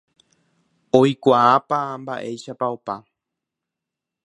oikuaápa 0.99 1.79
ma'éichapa 2.05 2.65
opa 2.75 2.95